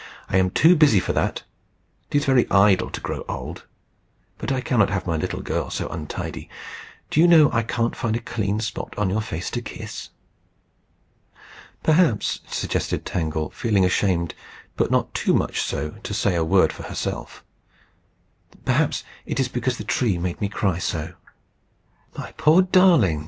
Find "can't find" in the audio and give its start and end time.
7.61-8.15